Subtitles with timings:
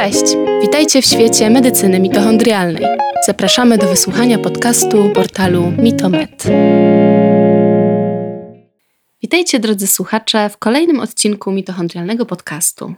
[0.00, 0.36] Cześć!
[0.62, 2.84] Witajcie w świecie medycyny mitochondrialnej.
[3.26, 6.44] Zapraszamy do wysłuchania podcastu portalu Mitomed.
[9.22, 12.94] Witajcie drodzy słuchacze w kolejnym odcinku mitochondrialnego podcastu.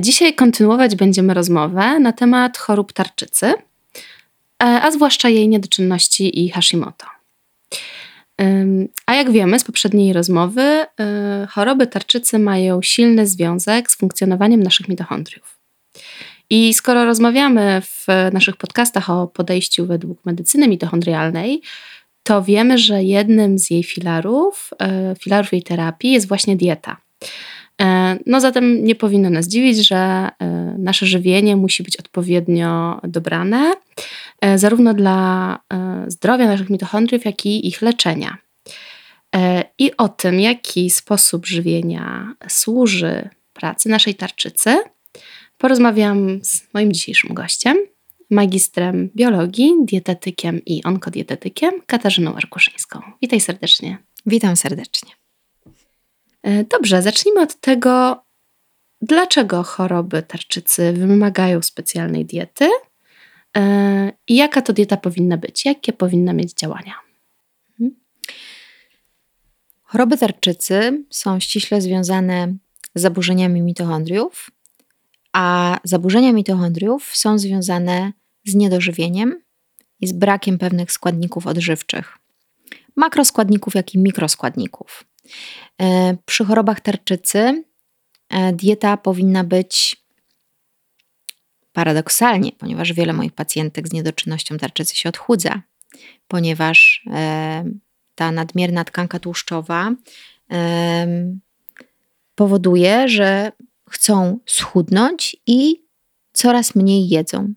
[0.00, 3.54] Dzisiaj kontynuować będziemy rozmowę na temat chorób tarczycy,
[4.58, 7.06] a zwłaszcza jej niedoczynności i Hashimoto.
[9.06, 10.86] A jak wiemy z poprzedniej rozmowy,
[11.42, 15.51] y, choroby tarczycy mają silny związek z funkcjonowaniem naszych mitochondriów.
[16.52, 21.62] I skoro rozmawiamy w naszych podcastach o podejściu według medycyny mitochondrialnej,
[22.22, 24.70] to wiemy, że jednym z jej filarów,
[25.12, 26.96] y, filarów jej terapii jest właśnie dieta.
[27.82, 27.84] Y,
[28.26, 30.28] no zatem nie powinno nas dziwić, że
[30.78, 33.72] nasze żywienie musi być odpowiednio dobrane,
[34.42, 38.36] E, zarówno dla e, zdrowia naszych mitochondriów, jak i ich leczenia.
[39.36, 44.78] E, I o tym, jaki sposób żywienia służy pracy naszej tarczycy,
[45.62, 47.76] porozmawiam z moim dzisiejszym gościem,
[48.30, 53.00] magistrem biologii, dietetykiem i onkodietetykiem Katarzyną Arkuszyńską.
[53.22, 53.98] Witaj serdecznie.
[54.26, 55.10] Witam serdecznie.
[56.70, 58.22] Dobrze, zacznijmy od tego,
[59.02, 62.68] dlaczego choroby tarczycy wymagają specjalnej diety
[63.56, 65.64] E, I jaka to dieta powinna być?
[65.64, 66.94] Jakie powinna mieć działania?
[67.70, 68.00] Mhm.
[69.82, 72.54] Choroby tarczycy są ściśle związane
[72.94, 74.50] z zaburzeniami mitochondriów,
[75.32, 78.12] a zaburzenia mitochondriów są związane
[78.44, 79.42] z niedożywieniem
[80.00, 82.18] i z brakiem pewnych składników odżywczych.
[82.96, 85.04] Makroskładników, jak i mikroskładników.
[85.80, 87.64] E, przy chorobach tarczycy
[88.28, 90.02] e, dieta powinna być
[91.72, 95.62] Paradoksalnie, ponieważ wiele moich pacjentek z niedoczynnością tarczycy się odchudza,
[96.28, 97.64] ponieważ e,
[98.14, 99.92] ta nadmierna tkanka tłuszczowa
[102.34, 103.52] powoduje, że
[103.92, 105.84] chcą schudnąć i
[106.32, 107.54] coraz mniej jedzą.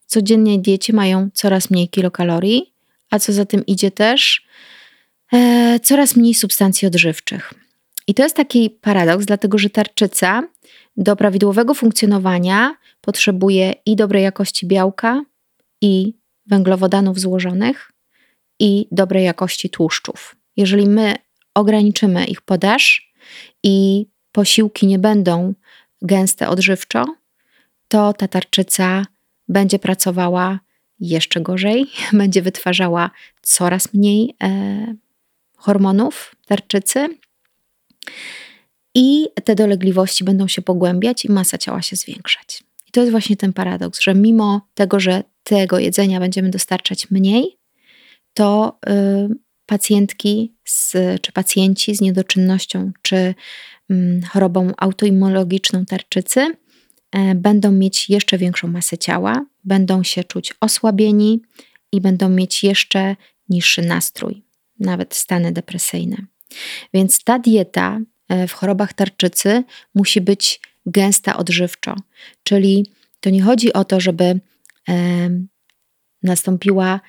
[0.00, 2.74] W codziennej diecie mają coraz mniej kilokalorii,
[3.10, 4.46] a co za tym idzie też
[5.32, 7.54] e, coraz mniej substancji odżywczych.
[8.06, 10.42] I to jest taki paradoks, dlatego że tarczyca
[10.96, 15.22] do prawidłowego funkcjonowania potrzebuje i dobrej jakości białka,
[15.80, 16.14] i
[16.46, 17.92] węglowodanów złożonych,
[18.58, 20.36] i dobrej jakości tłuszczów.
[20.56, 21.14] Jeżeli my
[21.54, 23.12] ograniczymy ich podaż
[23.62, 25.54] i posiłki nie będą
[26.02, 27.04] gęste odżywczo,
[27.88, 29.06] to ta tarczyca
[29.48, 30.60] będzie pracowała
[31.00, 33.10] jeszcze gorzej, będzie wytwarzała
[33.42, 34.94] coraz mniej e,
[35.56, 37.08] hormonów tarczycy
[38.94, 42.62] i te dolegliwości będą się pogłębiać i masa ciała się zwiększać.
[42.88, 47.58] I to jest właśnie ten paradoks, że mimo tego, że tego jedzenia będziemy dostarczać mniej,
[48.34, 49.34] to y,
[49.66, 50.92] pacjentki z,
[51.22, 53.34] czy pacjenci z niedoczynnością czy
[54.32, 61.42] chorobą autoimmunologiczną tarczycy y, będą mieć jeszcze większą masę ciała, będą się czuć osłabieni
[61.92, 63.16] i będą mieć jeszcze
[63.48, 64.42] niższy nastrój,
[64.80, 66.16] nawet stany depresyjne.
[66.94, 68.00] Więc ta dieta
[68.30, 69.64] E, w chorobach tarczycy
[69.94, 71.96] musi być gęsta odżywczo.
[72.42, 72.86] Czyli
[73.20, 74.40] to nie chodzi o to, żeby e,
[76.22, 77.00] nastąpiła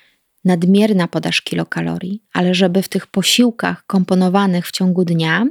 [0.44, 5.46] nadmierna podaż kilokalorii, ale żeby w tych posiłkach komponowanych w ciągu dnia,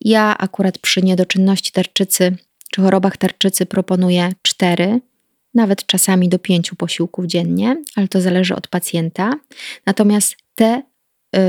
[0.00, 2.36] ja akurat przy niedoczynności tarczycy
[2.70, 5.00] czy chorobach tarczycy proponuję cztery,
[5.54, 9.34] nawet czasami do pięciu posiłków dziennie, ale to zależy od pacjenta.
[9.86, 10.82] Natomiast te
[11.36, 11.40] y,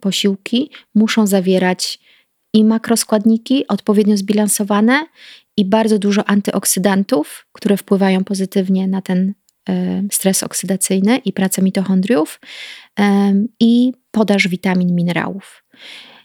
[0.00, 1.98] posiłki muszą zawierać
[2.54, 5.06] i makroskładniki odpowiednio zbilansowane
[5.56, 9.34] i bardzo dużo antyoksydantów, które wpływają pozytywnie na ten
[9.68, 12.40] e, stres oksydacyjny i pracę mitochondriów
[13.60, 15.64] i podaż witamin, minerałów.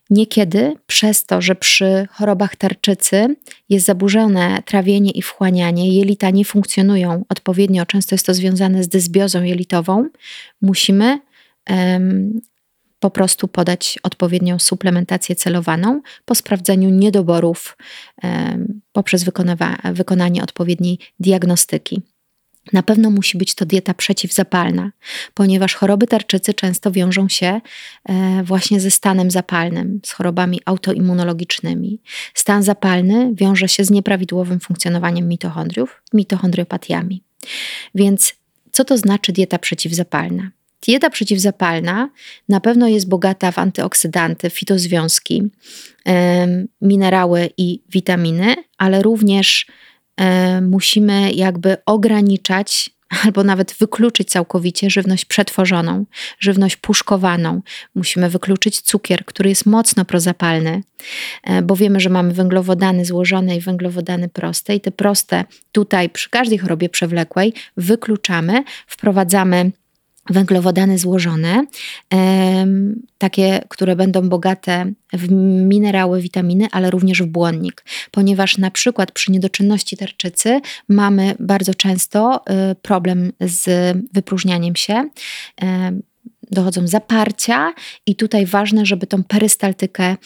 [0.09, 3.35] Niekiedy przez to, że przy chorobach tarczycy
[3.69, 9.43] jest zaburzone trawienie i wchłanianie, jelita nie funkcjonują odpowiednio, często jest to związane z dysbiozą
[9.43, 10.09] jelitową,
[10.61, 11.19] musimy
[12.99, 17.77] po prostu podać odpowiednią suplementację celowaną po sprawdzeniu niedoborów
[18.91, 19.23] poprzez
[19.93, 22.01] wykonanie odpowiedniej diagnostyki.
[22.73, 24.91] Na pewno musi być to dieta przeciwzapalna,
[25.33, 27.61] ponieważ choroby tarczycy często wiążą się
[28.05, 32.01] e, właśnie ze stanem zapalnym, z chorobami autoimmunologicznymi.
[32.33, 37.23] Stan zapalny wiąże się z nieprawidłowym funkcjonowaniem mitochondriów, mitochondriopatiami.
[37.95, 38.33] Więc
[38.71, 40.51] co to znaczy dieta przeciwzapalna?
[40.87, 42.09] Dieta przeciwzapalna
[42.49, 45.43] na pewno jest bogata w antyoksydanty, fitozwiązki,
[46.81, 49.67] minerały i witaminy, ale również
[50.61, 52.89] musimy jakby ograniczać
[53.23, 56.05] albo nawet wykluczyć całkowicie żywność przetworzoną,
[56.39, 57.61] żywność puszkowaną.
[57.95, 60.83] Musimy wykluczyć cukier, który jest mocno prozapalny,
[61.43, 66.29] e, bo wiemy, że mamy węglowodany złożone i węglowodany proste, i te proste tutaj przy
[66.29, 69.71] każdej chorobie przewlekłej wykluczamy, wprowadzamy
[70.29, 71.65] węglowodany złożone,
[73.17, 75.31] takie, które będą bogate w
[75.67, 82.43] minerały, witaminy, ale również w błonnik, ponieważ na przykład przy niedoczynności tarczycy mamy bardzo często
[82.71, 85.09] y, problem z wypróżnianiem się
[86.51, 87.73] dochodzą zaparcia
[88.05, 90.17] i tutaj ważne, żeby tą perystaltykę e,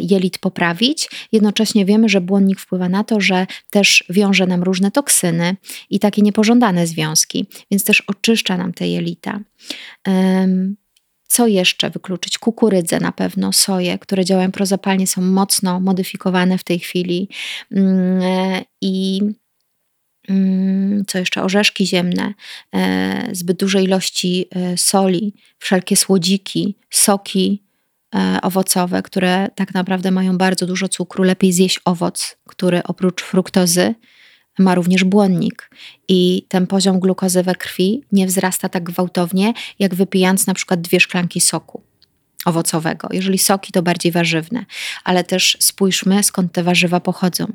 [0.00, 1.10] jelit poprawić.
[1.32, 5.56] Jednocześnie wiemy, że błonnik wpływa na to, że też wiąże nam różne toksyny
[5.90, 9.40] i takie niepożądane związki, więc też oczyszcza nam te jelita.
[11.28, 12.38] Co jeszcze wykluczyć?
[12.38, 17.28] Kukurydzę na pewno, soję, które działają prozapalnie, są mocno modyfikowane w tej chwili
[17.72, 19.20] mm, e, i
[21.06, 22.34] co jeszcze, orzeszki ziemne,
[22.74, 27.62] e, zbyt duże ilości e, soli, wszelkie słodziki, soki
[28.14, 31.24] e, owocowe, które tak naprawdę mają bardzo dużo cukru.
[31.24, 33.94] Lepiej zjeść owoc, który oprócz fruktozy
[34.58, 35.70] ma również błonnik.
[36.08, 41.00] I ten poziom glukozy we krwi nie wzrasta tak gwałtownie, jak wypijając na przykład dwie
[41.00, 41.82] szklanki soku
[42.48, 43.08] owocowego.
[43.12, 44.64] Jeżeli soki, to bardziej warzywne,
[45.04, 47.52] ale też spójrzmy, skąd te warzywa pochodzą.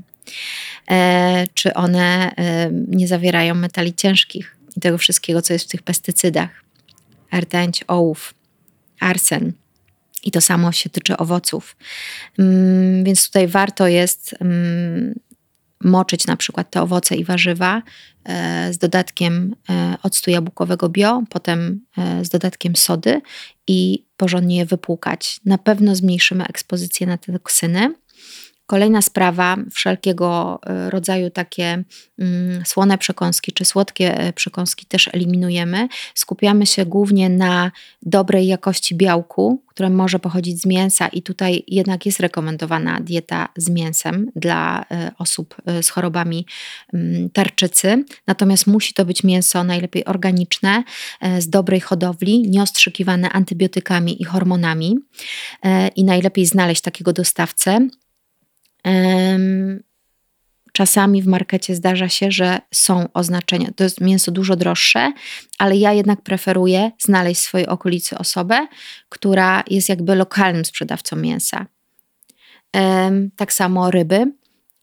[0.92, 5.81] E, czy one e, nie zawierają metali ciężkich i tego wszystkiego, co jest w tych
[5.81, 6.50] pestycydach.
[7.34, 8.34] Rtęć, ołów,
[9.00, 9.54] arsen.
[10.24, 11.75] I to samo się tyczy owoców.
[12.40, 15.13] Mm, więc tutaj warto jest mm,
[15.83, 17.81] moczyć na przykład te owoce i warzywa
[18.25, 19.56] e, z dodatkiem
[20.03, 21.81] octu jabłkowego bio, potem
[22.21, 23.21] z dodatkiem sody
[23.68, 25.39] i porządnie je wypłukać.
[25.45, 27.94] Na pewno zmniejszymy ekspozycję na te toksyny.
[28.65, 31.83] Kolejna sprawa, wszelkiego e, rodzaju takie
[32.19, 35.88] mm, słone przekąski czy słodkie e, przekąski też eliminujemy.
[36.15, 37.71] Skupiamy się głównie na
[38.01, 43.69] dobrej jakości białku, które może pochodzić z mięsa, i tutaj jednak jest rekomendowana dieta z
[43.69, 46.45] mięsem dla e, osób z chorobami
[46.94, 48.06] mm, tarczycy.
[48.27, 50.83] Natomiast musi to być mięso najlepiej organiczne,
[51.39, 54.98] z dobrej hodowli, nieostrzykiwane antybiotykami i hormonami.
[55.95, 57.88] I najlepiej znaleźć takiego dostawcę
[60.71, 63.69] Czasami w markecie zdarza się, że są oznaczenia.
[63.75, 65.13] To jest mięso dużo droższe,
[65.57, 68.68] ale ja jednak preferuję znaleźć w swojej okolicy osobę,
[69.09, 71.65] która jest jakby lokalnym sprzedawcą mięsa.
[73.35, 74.31] Tak samo ryby.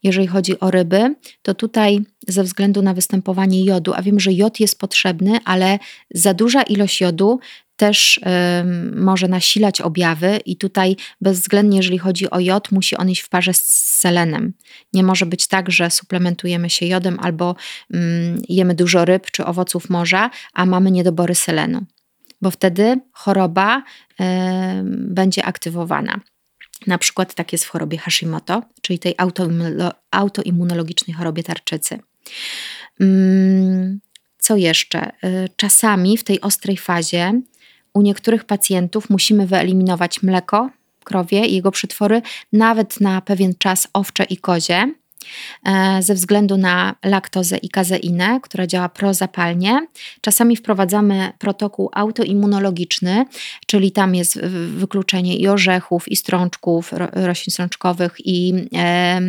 [0.03, 4.59] Jeżeli chodzi o ryby, to tutaj ze względu na występowanie jodu, a wiem, że jod
[4.59, 5.79] jest potrzebny, ale
[6.11, 7.39] za duża ilość jodu
[7.81, 8.19] też
[8.95, 13.53] może nasilać objawy, i tutaj bezwzględnie, jeżeli chodzi o jod, musi on iść w parze
[13.53, 13.61] z
[13.99, 14.53] selenem.
[14.93, 17.55] Nie może być tak, że suplementujemy się jodem albo
[17.93, 17.97] y,
[18.49, 21.85] jemy dużo ryb czy owoców morza, a mamy niedobory selenu,
[22.41, 23.83] bo wtedy choroba
[24.87, 26.19] będzie aktywowana.
[26.87, 29.15] Na przykład tak jest w chorobie Hashimoto, czyli tej
[30.11, 31.99] autoimmunologicznej chorobie tarczycy.
[32.99, 33.99] Mm,
[34.37, 35.11] co jeszcze?
[35.23, 37.41] Y, czasami w tej ostrej fazie
[37.93, 40.69] u niektórych pacjentów musimy wyeliminować mleko
[41.03, 42.21] krowie i jego przetwory,
[42.53, 44.93] nawet na pewien czas owcze i kozie.
[45.65, 49.87] E, ze względu na laktozę i kazeinę, która działa prozapalnie.
[50.21, 53.25] Czasami wprowadzamy protokół autoimmunologiczny,
[53.65, 59.21] czyli tam jest wykluczenie i orzechów, i strączków, roślin strączkowych, i e,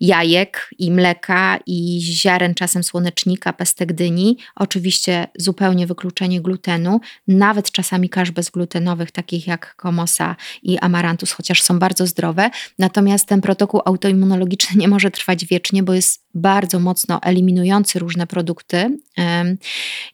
[0.00, 4.38] jajek, i mleka, i ziaren czasem słonecznika, pestek dyni.
[4.56, 11.78] Oczywiście zupełnie wykluczenie glutenu, nawet czasami kasz bezglutenowych, takich jak komosa i amarantus, chociaż są
[11.78, 12.50] bardzo zdrowe.
[12.78, 18.26] Natomiast ten protokół autoimmunologiczny nie może trwać trwać wiecznie, bo jest bardzo mocno eliminujący różne
[18.26, 18.98] produkty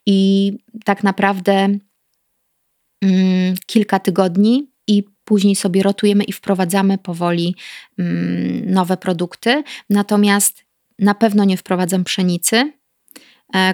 [0.07, 0.53] i
[0.85, 1.79] tak naprawdę
[3.03, 7.55] mm, kilka tygodni i później sobie rotujemy i wprowadzamy powoli
[7.99, 9.63] mm, nowe produkty.
[9.91, 10.65] Natomiast
[10.99, 12.73] na pewno nie wprowadzam pszenicy,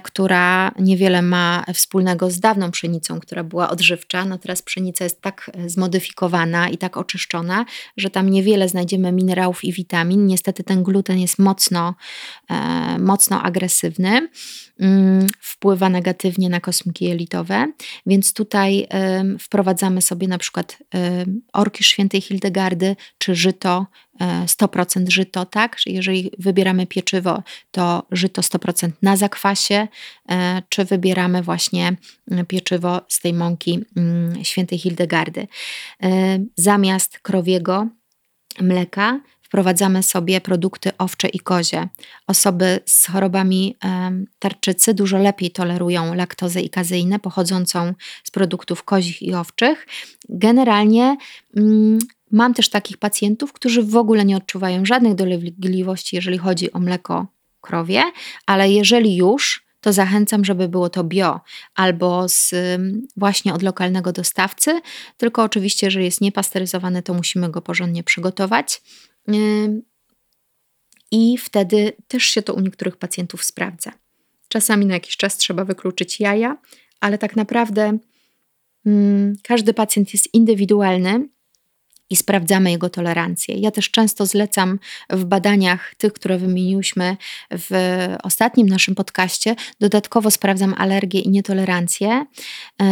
[0.03, 4.25] która niewiele ma wspólnego z dawną pszenicą, która była odżywcza.
[4.25, 7.65] No teraz pszenica jest tak e, zmodyfikowana i tak oczyszczona,
[7.97, 10.27] że tam niewiele znajdziemy minerałów i witamin.
[10.27, 11.95] Niestety ten gluten jest mocno,
[12.51, 14.29] e, mocno agresywny,
[14.81, 17.73] mm, wpływa negatywnie na kosmiki jelitowe,
[18.07, 18.89] więc tutaj
[19.41, 20.79] wprowadzamy sobie na przykład
[21.53, 23.87] orkisz świętej Hildegardy czy żyto
[24.47, 25.77] 100% żyto, tak?
[25.87, 29.89] Jeżeli wybieramy pieczywo, to żyto 100% na zakwasie,
[30.29, 31.97] e, czy wybieramy właśnie
[32.49, 35.47] pieczywo z tej mąki mm, świętej Hildegardy.
[36.03, 37.89] E, zamiast krowiego
[38.61, 41.89] mleka wprowadzamy sobie produkty owcze i kozie.
[42.27, 43.77] Osoby z chorobami
[44.39, 49.87] tarczycy dużo lepiej tolerują laktozę i kazeinę pochodzącą z produktów kozich i owczych.
[50.29, 51.17] Generalnie
[51.57, 51.99] mm,
[52.31, 57.27] mam też takich pacjentów, którzy w ogóle nie odczuwają żadnych dolegliwości, jeżeli chodzi o mleko
[57.61, 58.03] krowie,
[58.47, 61.41] ale jeżeli już, to zachęcam, żeby było to bio
[61.75, 62.55] albo z,
[63.17, 64.81] właśnie od lokalnego dostawcy.
[65.17, 68.83] Tylko oczywiście, jeżeli jest niepasteryzowane, to musimy go porządnie przygotować.
[71.11, 73.93] I wtedy też się to u niektórych pacjentów sprawdza.
[74.49, 76.57] Czasami na jakiś czas trzeba wykluczyć jaja,
[77.01, 77.99] ale tak naprawdę
[79.43, 81.29] każdy pacjent jest indywidualny
[82.11, 83.55] i sprawdzamy jego tolerancję.
[83.55, 84.79] Ja też często zlecam
[85.11, 87.17] w badaniach tych, które wymieniłyśmy
[87.51, 87.71] w
[88.23, 92.27] ostatnim naszym podcaście, dodatkowo sprawdzam alergię i nietolerancję
[92.81, 92.87] yy,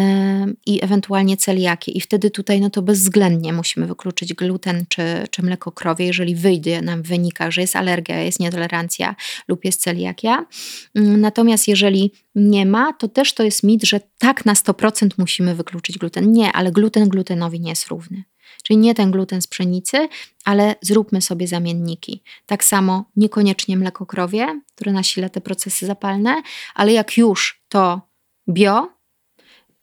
[0.66, 1.92] i ewentualnie celiakię.
[1.92, 6.82] I wtedy tutaj no to bezwzględnie musimy wykluczyć gluten czy, czy mleko krowie, jeżeli wyjdzie
[6.82, 9.16] nam wynika, że jest alergia, jest nietolerancja
[9.48, 10.46] lub jest celiakia.
[10.94, 15.54] Yy, natomiast jeżeli nie ma, to też to jest mit, że tak na 100% musimy
[15.54, 16.32] wykluczyć gluten.
[16.32, 18.24] Nie, ale gluten glutenowi nie jest równy.
[18.68, 20.08] Czyli nie ten gluten z pszenicy,
[20.44, 22.22] ale zróbmy sobie zamienniki.
[22.46, 26.42] Tak samo niekoniecznie mleko krowie, które nasila te procesy zapalne,
[26.74, 28.00] ale jak już to
[28.48, 28.88] bio,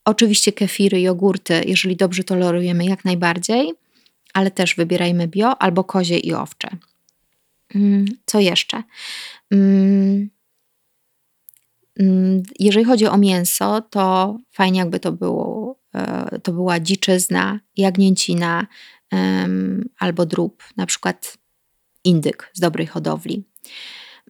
[0.05, 3.73] oczywiście kefiry, jogurty, jeżeli dobrze tolerujemy, jak najbardziej,
[4.33, 6.69] ale też wybierajmy bio albo kozie i owcze.
[7.75, 8.83] Mm, co jeszcze?
[9.51, 10.29] Mm,
[11.99, 15.75] mm, jeżeli chodzi o mięso, to fajnie jakby to było
[16.43, 18.67] to była dziczyzna, jagnięcina
[19.99, 21.37] albo drób, na przykład
[22.03, 23.43] indyk z dobrej hodowli.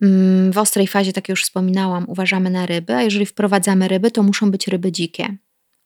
[0.01, 4.11] Mm, w ostrej fazie, tak jak już wspominałam, uważamy na ryby, a jeżeli wprowadzamy ryby,
[4.11, 5.37] to muszą być ryby dzikie.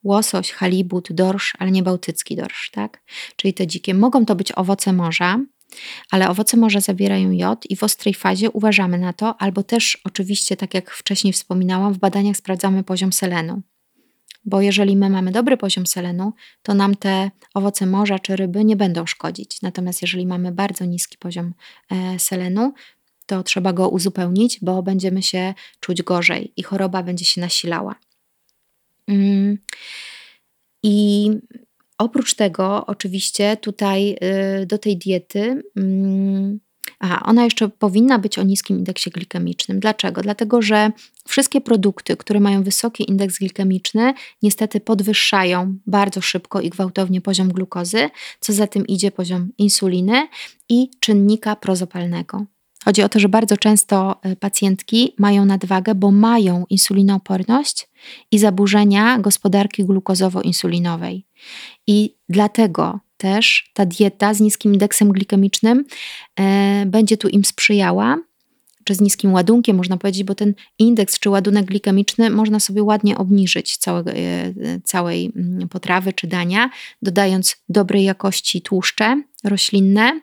[0.03, 3.01] Łosoś, halibut, dorsz, ale nie bałtycki dorsz, tak?
[3.35, 3.93] Czyli te dzikie.
[3.93, 5.39] Mogą to być owoce morza,
[6.11, 10.57] ale owoce morza zawierają jod i w ostrej fazie uważamy na to, albo też oczywiście,
[10.57, 13.61] tak jak wcześniej wspominałam, w badaniach sprawdzamy poziom selenu
[14.45, 18.75] bo jeżeli my mamy dobry poziom selenu, to nam te owoce morza czy ryby nie
[18.75, 19.61] będą szkodzić.
[19.61, 21.53] Natomiast jeżeli mamy bardzo niski poziom
[21.91, 22.73] e, selenu,
[23.25, 27.95] to trzeba go uzupełnić, bo będziemy się czuć gorzej i choroba będzie się nasilała.
[29.07, 29.57] Mm.
[30.83, 31.29] I
[31.97, 34.17] oprócz tego, oczywiście, tutaj
[34.61, 36.59] y, do tej diety mm,
[36.99, 39.79] Aha, ona jeszcze powinna być o niskim indeksie glikemicznym.
[39.79, 40.21] Dlaczego?
[40.21, 40.91] Dlatego, że
[41.27, 48.09] wszystkie produkty, które mają wysoki indeks glikemiczny, niestety podwyższają bardzo szybko i gwałtownie poziom glukozy,
[48.39, 50.27] co za tym idzie poziom insuliny
[50.69, 52.45] i czynnika prozopalnego.
[52.85, 57.89] Chodzi o to, że bardzo często e, pacjentki mają nadwagę, bo mają insulinooporność
[58.31, 61.21] i zaburzenia gospodarki glukozowo-insulinowej.
[61.87, 65.85] I dlatego też ta dieta z niskim indeksem glikemicznym
[66.39, 68.17] e, będzie tu im sprzyjała,
[68.83, 73.17] czy z niskim ładunkiem, można powiedzieć, bo ten indeks czy ładunek glikemiczny można sobie ładnie
[73.17, 76.69] obniżyć e, całej mm, potrawy czy dania,
[77.01, 80.21] dodając dobrej jakości tłuszcze roślinne,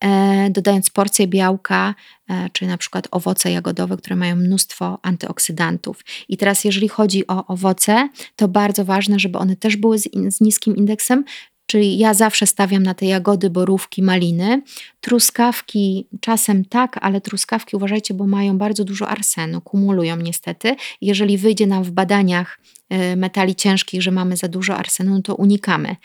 [0.00, 1.94] e, dodając porcję białka,
[2.28, 6.04] e, czy na przykład owoce jagodowe, które mają mnóstwo antyoksydantów.
[6.28, 10.40] I teraz, jeżeli chodzi o owoce, to bardzo ważne, żeby one też były z, z
[10.40, 11.24] niskim indeksem,
[11.66, 14.62] Czyli ja zawsze stawiam na te jagody, borówki, maliny.
[15.00, 20.76] Truskawki czasem tak, ale truskawki uważajcie, bo mają bardzo dużo arsenu, kumulują niestety.
[21.00, 25.34] Jeżeli wyjdzie nam w badaniach e, metali ciężkich, że mamy za dużo arsenu, no to
[25.34, 25.96] unikamy.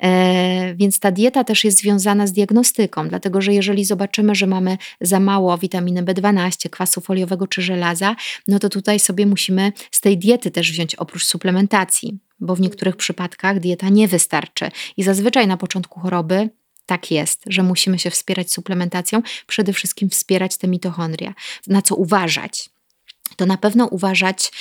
[0.00, 4.78] E, więc ta dieta też jest związana z diagnostyką, dlatego że jeżeli zobaczymy, że mamy
[5.00, 8.16] za mało witaminy B12, kwasu foliowego czy żelaza,
[8.48, 12.96] no to tutaj sobie musimy z tej diety też wziąć oprócz suplementacji bo w niektórych
[12.96, 14.70] przypadkach dieta nie wystarczy.
[14.96, 16.50] I zazwyczaj na początku choroby
[16.86, 21.34] tak jest, że musimy się wspierać suplementacją, przede wszystkim wspierać te mitochondria.
[21.66, 22.70] Na co uważać?
[23.36, 24.52] to na pewno uważać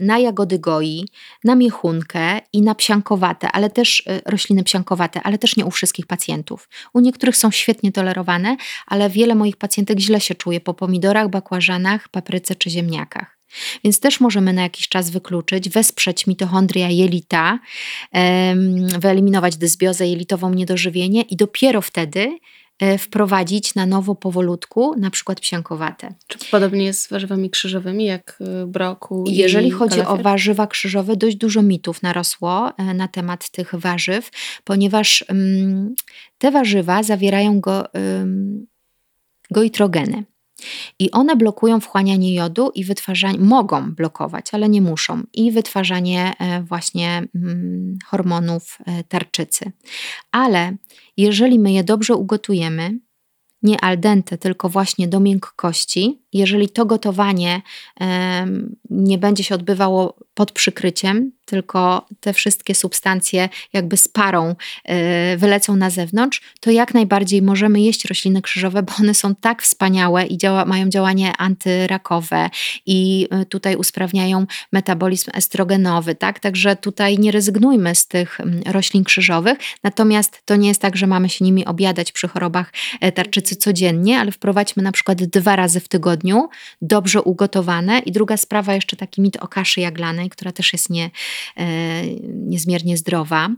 [0.00, 1.04] na jagody goi,
[1.44, 6.06] na miechunkę i na psiankowate, ale też e, rośliny psiankowate, ale też nie u wszystkich
[6.06, 6.68] pacjentów.
[6.92, 8.56] U niektórych są świetnie tolerowane,
[8.86, 13.41] ale wiele moich pacjentek źle się czuje po pomidorach, bakłażanach, papryce czy ziemniakach.
[13.84, 17.58] Więc też możemy na jakiś czas wykluczyć, wesprzeć mitochondria jelita,
[19.00, 22.38] wyeliminować dysbiozę jelitową, niedożywienie i dopiero wtedy
[22.78, 26.14] e, wprowadzić na nowo powolutku, na przykład psiankowate.
[26.26, 29.24] Czy podobnie jest z warzywami krzyżowymi, jak e, broku?
[29.28, 34.30] Jeżeli chodzi o warzywa krzyżowe, dość dużo mitów narosło e, na temat tych warzyw,
[34.64, 35.94] ponieważ um,
[36.38, 38.66] te warzywa zawierają go, um,
[39.50, 40.24] goitrogeny.
[40.98, 46.62] I one blokują wchłanianie jodu i wytwarzanie, mogą blokować, ale nie muszą, i wytwarzanie e,
[46.62, 49.72] właśnie mm, hormonów e, tarczycy.
[50.32, 50.76] Ale
[51.16, 52.98] jeżeli my je dobrze ugotujemy,
[53.62, 57.62] nie al dente, tylko właśnie do miękkości, jeżeli to gotowanie
[58.90, 65.76] nie będzie się odbywało pod przykryciem, tylko te wszystkie substancje jakby z parą e, wylecą
[65.76, 70.38] na zewnątrz, to jak najbardziej możemy jeść rośliny krzyżowe, bo one są tak wspaniałe i
[70.38, 72.50] działa, mają działanie antyrakowe
[72.86, 76.40] i e, tutaj usprawniają metabolizm estrogenowy, tak?
[76.40, 81.28] Także tutaj nie rezygnujmy z tych roślin krzyżowych, natomiast to nie jest tak, że mamy
[81.28, 85.88] się nimi objadać przy chorobach e, tarczycy codziennie, ale wprowadźmy na przykład dwa razy w
[85.88, 86.48] tygodniu tygodniu,
[86.82, 87.98] dobrze ugotowane.
[87.98, 91.10] I druga sprawa, jeszcze taki mit o kaszy jaglanej, która też jest nie,
[91.56, 93.48] e, niezmiernie zdrowa.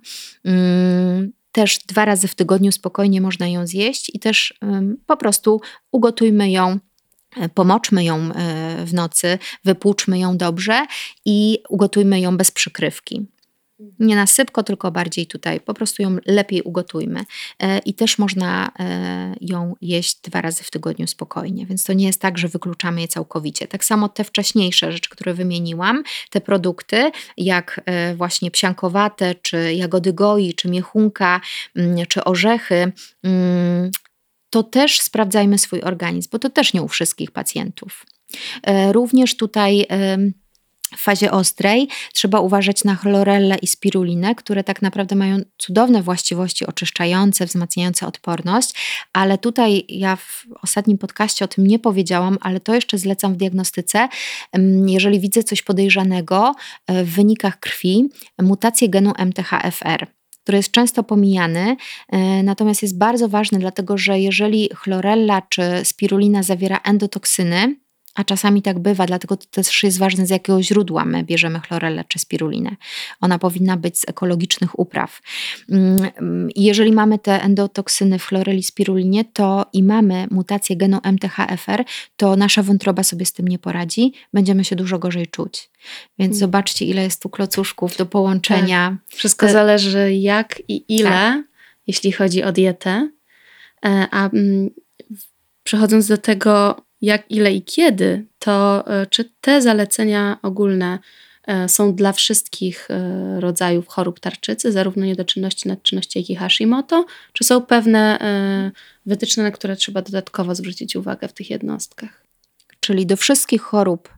[0.44, 4.54] Mm, też dwa razy w tygodniu spokojnie można ją zjeść i też
[5.06, 5.60] po prostu
[5.92, 6.78] ugotujmy ją
[7.36, 10.86] e, Pomoczmy ją e, w nocy, wypłuczmy ją dobrze
[11.24, 13.26] i ugotujmy ją bez przykrywki.
[13.78, 15.60] Nie na sypko, tylko bardziej tutaj.
[15.60, 17.20] Po prostu ją lepiej ugotujmy.
[17.62, 22.06] E, I też można e, ją jeść dwa razy w tygodniu spokojnie, więc to nie
[22.06, 23.68] jest tak, że wykluczamy je całkowicie.
[23.68, 30.12] Tak samo te wcześniejsze rzeczy, które wymieniłam, te produkty, jak e, właśnie psiankowate, czy jagody
[30.12, 31.40] goi, czy miechunka,
[31.76, 33.90] mm, czy orzechy, mm,
[34.50, 38.06] to też sprawdzajmy swój organizm, bo to też nie u wszystkich pacjentów.
[38.92, 39.86] Również tutaj
[40.96, 46.66] w fazie ostrej trzeba uważać na chlorellę i spirulinę, które tak naprawdę mają cudowne właściwości
[46.66, 48.74] oczyszczające, wzmacniające odporność,
[49.12, 53.36] ale tutaj ja w ostatnim podcaście o tym nie powiedziałam, ale to jeszcze zlecam w
[53.36, 54.08] diagnostyce.
[54.86, 56.54] Jeżeli widzę coś podejrzanego
[56.86, 58.08] e, w wynikach krwi,
[58.42, 60.06] mutację genu MTHFR
[60.44, 61.76] który jest często pomijany,
[62.08, 67.76] e, natomiast jest bardzo ważny, dlatego że jeżeli chlorella czy spirulina zawiera endotoksyny,
[68.14, 72.04] a czasami tak bywa, dlatego to też jest ważne, z jakiego źródła my bierzemy chlorellę
[72.08, 72.76] czy spirulinę.
[73.20, 75.20] Ona powinna być z ekologicznych upraw.
[75.70, 81.84] Mm, jeżeli mamy te endotoksyny w chloreli spirulinie, to i mamy mutację genu MTHFR,
[82.16, 85.70] to nasza wątroba sobie z tym nie poradzi, będziemy się dużo gorzej czuć.
[86.18, 86.40] Więc hmm.
[86.40, 88.98] zobaczcie, ile jest tu klocuszków do połączenia.
[89.06, 89.16] Tak.
[89.16, 91.44] Wszystko zależy jak i ile, tak.
[91.86, 93.10] jeśli chodzi o dietę.
[93.84, 94.70] E, a mm,
[95.62, 100.98] przechodząc do tego, jak, ile i kiedy, to e, czy te zalecenia ogólne
[101.46, 107.44] e, są dla wszystkich e, rodzajów chorób tarczycy, zarówno niedoczynności, nadczynności, jak i Hashimoto, czy
[107.44, 108.18] są pewne
[109.06, 112.24] wytyczne, na które trzeba dodatkowo zwrócić uwagę w tych jednostkach?
[112.80, 114.08] Czyli do wszystkich chorób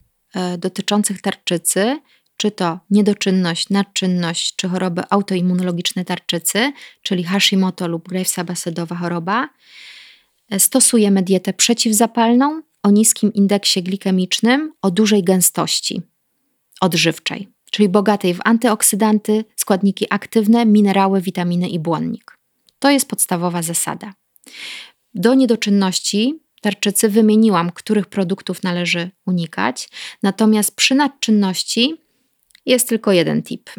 [0.58, 1.98] dotyczących tarczycy,
[2.36, 9.48] czy to niedoczynność, nadczynność, czy choroby autoimmunologiczne tarczycy, czyli Hashimoto lub Gravesa-Basedowa choroba,
[10.58, 16.02] stosujemy dietę przeciwzapalną, o niskim indeksie glikemicznym, o dużej gęstości
[16.80, 22.38] odżywczej, czyli bogatej w antyoksydanty, składniki aktywne, minerały, witaminy i błonnik.
[22.78, 24.14] To jest podstawowa zasada.
[25.14, 29.88] Do niedoczynności tarczycy wymieniłam, których produktów należy unikać,
[30.22, 31.96] natomiast przy nadczynności
[32.66, 33.70] jest tylko jeden tip: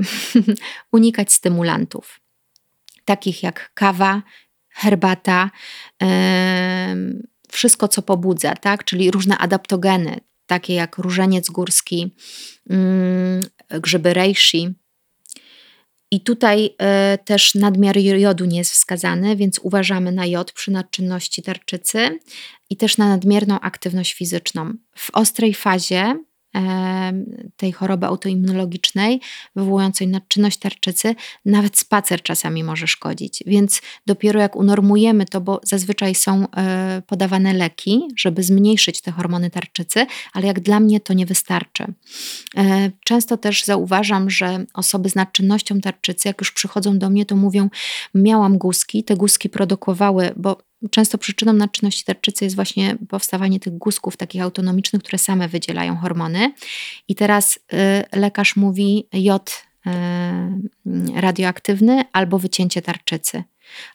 [0.91, 2.19] unikać stymulantów,
[3.05, 4.21] takich jak kawa,
[4.69, 5.51] herbata.
[6.01, 6.07] Yy,
[7.57, 8.83] wszystko, co pobudza, tak?
[8.83, 12.15] czyli różne adaptogeny, takie jak różeniec górski,
[12.69, 14.75] mm, grzyby reishi.
[16.11, 21.43] I tutaj y, też nadmiar jodu nie jest wskazany, więc uważamy na jod przy nadczynności
[21.43, 22.19] tarczycy
[22.69, 24.73] i też na nadmierną aktywność fizyczną.
[24.95, 26.19] W ostrej fazie
[27.57, 29.21] tej choroby autoimmunologicznej
[29.55, 31.15] wywołującej nadczynność tarczycy,
[31.45, 33.43] nawet spacer czasami może szkodzić.
[33.45, 39.49] Więc dopiero jak unormujemy to, bo zazwyczaj są e, podawane leki, żeby zmniejszyć te hormony
[39.49, 41.85] tarczycy, ale jak dla mnie to nie wystarczy.
[42.57, 47.35] E, często też zauważam, że osoby z nadczynnością tarczycy, jak już przychodzą do mnie, to
[47.35, 47.69] mówią:
[48.15, 54.17] Miałam guski, te guski produkowały, bo Często przyczyną nadczynności tarczycy jest właśnie powstawanie tych guzków
[54.17, 56.53] takich autonomicznych, które same wydzielają hormony.
[57.07, 59.89] I teraz y, lekarz mówi jod y,
[61.21, 63.43] radioaktywny albo wycięcie tarczycy.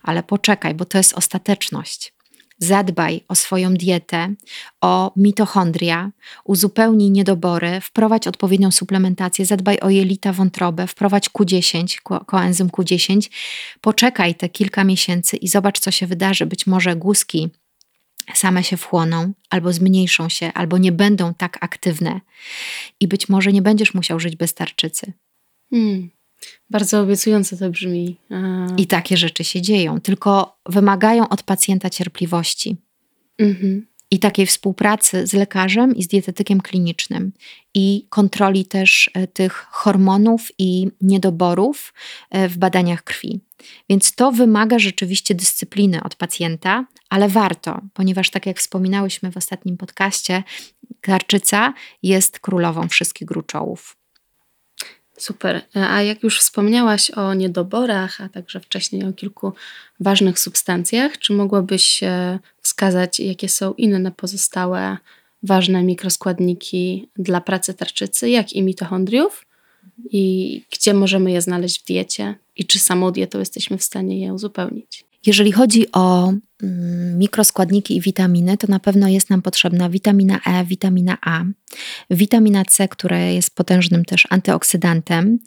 [0.02, 2.14] Ale poczekaj, bo to jest ostateczność
[2.62, 4.34] zadbaj o swoją dietę,
[4.80, 6.10] o mitochondria,
[6.44, 13.30] uzupełnij niedobory, wprowadź odpowiednią suplementację, zadbaj o jelita, wątrobę, wprowadź Q10, koenzym Q10,
[13.80, 16.46] poczekaj te kilka miesięcy i zobacz, co się wydarzy.
[16.46, 17.50] Być może guzki
[18.34, 22.20] same się wchłoną, albo zmniejszą się, albo nie będą tak aktywne
[23.00, 25.12] i być może nie będziesz musiał żyć bez tarczycy.
[25.70, 26.10] Hmm.
[26.70, 28.16] Bardzo obiecująco to brzmi.
[28.76, 32.76] I takie rzeczy się dzieją, tylko wymagają od pacjenta cierpliwości.
[33.38, 33.86] Mhm.
[34.12, 37.32] i takiej współpracy z lekarzem i z dietetykiem klinicznym
[37.74, 41.94] i kontroli też e, tych hormonów i niedoborów
[42.30, 43.40] e, w badaniach krwi.
[43.88, 49.76] Więc to wymaga rzeczywiście dyscypliny od pacjenta, ale warto, ponieważ tak jak wspominałyśmy w ostatnim
[49.76, 50.42] podcaście,
[51.00, 53.96] tarczyca jest królową wszystkich gruczołów.
[55.18, 55.62] Super.
[55.74, 59.52] A jak już wspomniałaś o niedoborach, a także wcześniej o kilku
[60.00, 62.00] ważnych substancjach, czy mogłabyś
[62.60, 64.96] wskazać, jakie są inne pozostałe
[65.42, 69.46] ważne mikroskładniki dla pracy tarczycy, jak i mitochondriów?
[70.10, 72.34] I gdzie możemy je znaleźć w diecie?
[72.56, 75.04] I czy samą dietą jesteśmy w stanie je uzupełnić?
[75.26, 76.32] Jeżeli chodzi o
[77.14, 81.44] mikroskładniki i witaminy, to na pewno jest nam potrzebna witamina E, witamina A,
[82.10, 85.38] witamina C, która jest potężnym też antyoksydantem.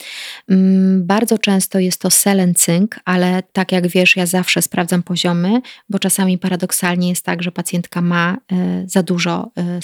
[0.49, 5.61] Mm, bardzo często jest to selen, cynk, ale tak jak wiesz, ja zawsze sprawdzam poziomy,
[5.89, 9.79] bo czasami paradoksalnie jest tak, że pacjentka ma e, za dużo e,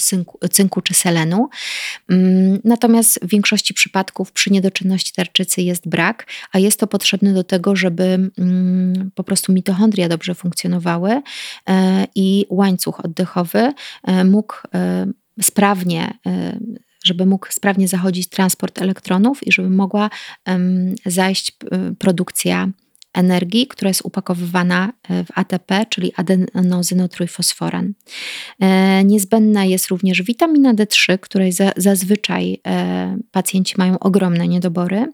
[0.49, 1.49] cynku, czy selenu.
[2.09, 7.43] Mm, natomiast w większości przypadków przy niedoczynności tarczycy jest brak, a jest to potrzebne do
[7.43, 8.31] tego, żeby
[9.15, 11.20] po prostu mitochondria dobrze funkcjonowały
[12.15, 15.05] i łańcuch oddechowy e, mógł e,
[15.41, 16.13] sprawnie
[17.05, 20.09] żeby mógł sprawnie zachodzić transport elektronów i żeby mogła
[21.05, 21.51] zajść
[21.99, 22.67] produkcja
[23.13, 27.93] energii, która jest upakowywana w ATP, czyli adenozynotrójfosforan.
[29.05, 32.61] Niezbędna jest również witamina D3, której zazwyczaj
[33.31, 35.13] pacjenci mają ogromne niedobory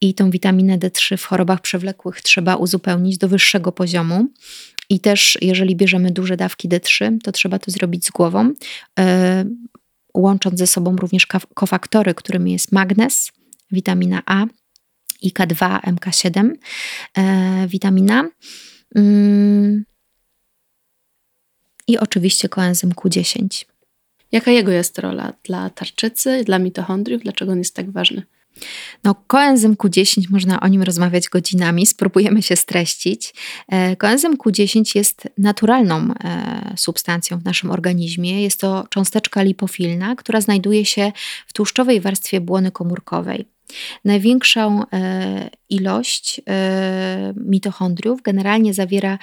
[0.00, 4.26] i tą witaminę D3 w chorobach przewlekłych trzeba uzupełnić do wyższego poziomu.
[4.90, 8.52] I też, jeżeli bierzemy duże dawki D3, to trzeba to zrobić z głową,
[10.14, 13.32] łącząc ze sobą również kofaktory, którymi jest magnez,
[13.70, 14.46] witamina A,
[15.22, 16.52] i K2, MK7,
[17.18, 18.30] e, witamina.
[18.94, 19.84] Mm.
[21.86, 23.64] I oczywiście koenzym Q10.
[24.32, 27.22] Jaka jego jest rola dla tarczycy, dla mitochondriów?
[27.22, 28.22] Dlaczego on jest tak ważny?
[29.04, 33.34] No, koenzym Q10, można o nim rozmawiać godzinami, spróbujemy się streścić.
[33.68, 38.42] E, koenzym Q10 jest naturalną e, substancją w naszym organizmie.
[38.42, 41.12] Jest to cząsteczka lipofilna, która znajduje się
[41.46, 43.48] w tłuszczowej warstwie błony komórkowej.
[44.04, 46.40] Największą e, ilość
[47.36, 49.18] mitochondriów generalnie zawiera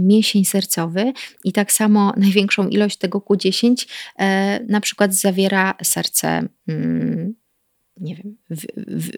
[0.00, 1.12] mięsień sercowy
[1.44, 3.86] i tak samo największą ilość tego Q10
[4.68, 7.34] na przykład zawiera serce mm,
[8.00, 8.36] nie wiem,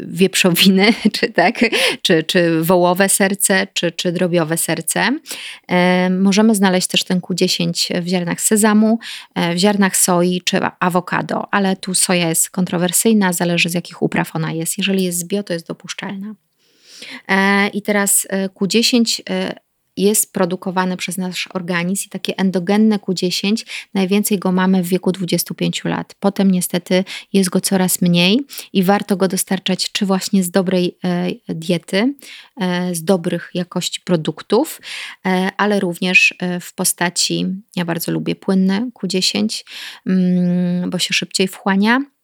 [0.06, 1.60] wieprzowiny, czy tak,
[2.02, 5.18] czy, czy wołowe serce, czy, czy drobiowe serce.
[5.68, 8.98] E, możemy znaleźć też ten Q10 w ziarnach sezamu,
[9.34, 14.36] e, w ziarnach soi, czy awokado, ale tu soja jest kontrowersyjna, zależy z jakich upraw
[14.36, 14.78] ona jest.
[14.78, 16.34] Jeżeli jest z bio, to jest dopuszczalna.
[17.28, 19.22] E, I teraz Q10
[19.96, 25.84] jest produkowany przez nasz organizm i takie endogenne Q10 najwięcej go mamy w wieku 25
[25.84, 26.14] lat.
[26.20, 28.40] Potem niestety jest go coraz mniej
[28.72, 32.14] i warto go dostarczać czy właśnie z dobrej e, diety,
[32.60, 34.80] e, z dobrych jakości produktów,
[35.26, 39.64] e, ale również e, w postaci, ja bardzo lubię płynne Q10,
[40.06, 42.15] mm, bo się szybciej wchłania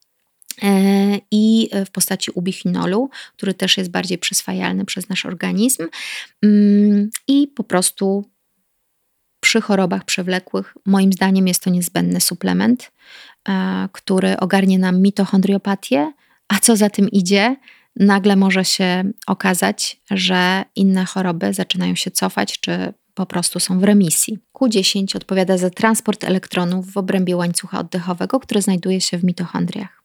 [1.30, 5.88] i w postaci ubichinolu, który też jest bardziej przyswajalny przez nasz organizm
[6.42, 8.24] mm, i po prostu
[9.40, 12.92] przy chorobach przewlekłych moim zdaniem jest to niezbędny suplement,
[13.48, 16.12] e, który ogarnie nam mitochondriopatię,
[16.48, 17.56] a co za tym idzie,
[17.96, 23.84] nagle może się okazać, że inne choroby zaczynają się cofać, czy po prostu są w
[23.84, 24.38] remisji.
[24.54, 30.01] Q10 odpowiada za transport elektronów w obrębie łańcucha oddechowego, który znajduje się w mitochondriach.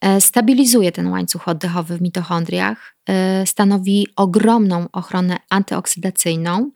[0.00, 6.70] E, stabilizuje ten łańcuch oddechowy w mitochondriach, e, stanowi ogromną ochronę antyoksydacyjną,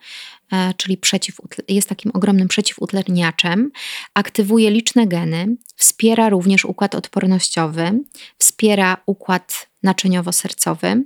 [0.52, 1.36] e, czyli przeciw,
[1.68, 3.70] jest takim ogromnym przeciwutlerniaczem,
[4.14, 8.00] aktywuje liczne geny, wspiera również układ odpornościowy,
[8.38, 11.02] wspiera układ naczyniowo-sercowy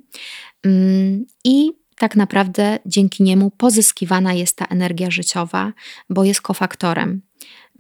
[0.62, 5.73] mm, i tak naprawdę dzięki niemu pozyskiwana jest ta energia życiowa,
[6.11, 7.23] bo jest kofaktorem.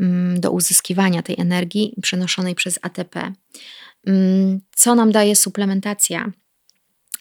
[0.00, 3.32] Mm, do uzyskiwania tej energii przenoszonej przez ATP.
[4.06, 6.32] Mm, co nam daje suplementacja?